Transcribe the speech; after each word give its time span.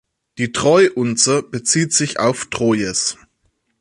Die 0.39 0.51
Troy-Unze 0.51 1.43
bezieht 1.43 1.93
sich 1.93 2.19
auf 2.19 2.47
Troyes. 2.49 3.19